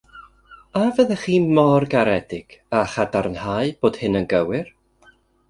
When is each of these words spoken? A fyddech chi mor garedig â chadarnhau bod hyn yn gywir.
A 0.79 0.85
fyddech 0.95 1.25
chi 1.25 1.35
mor 1.57 1.85
garedig 1.93 2.57
â 2.79 2.81
chadarnhau 2.95 3.71
bod 3.85 4.01
hyn 4.03 4.19
yn 4.23 4.29
gywir. 4.35 4.75